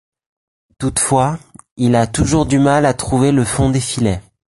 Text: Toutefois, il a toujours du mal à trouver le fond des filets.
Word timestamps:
Toutefois, 0.79 1.37
il 1.77 1.93
a 1.93 2.07
toujours 2.07 2.47
du 2.47 2.57
mal 2.57 2.87
à 2.87 2.95
trouver 2.95 3.31
le 3.31 3.43
fond 3.45 3.69
des 3.69 3.79
filets. 3.79 4.19